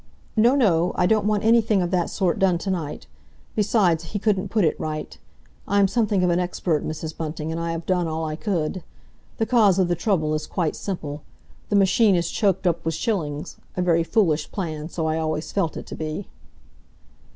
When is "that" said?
1.91-2.09